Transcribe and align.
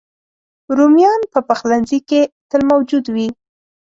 رومیان 0.77 1.21
په 1.33 1.39
پخلنځي 1.49 1.99
کې 2.09 2.21
تل 2.49 2.61
موجود 2.71 3.05
وي 3.15 3.29